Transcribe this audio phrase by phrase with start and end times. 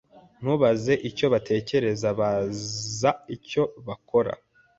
[0.41, 2.07] Ntubaze icyo batekereza.
[2.19, 4.31] Baza icyo bakora.